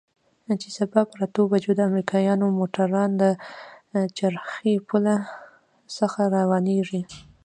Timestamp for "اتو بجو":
1.25-1.71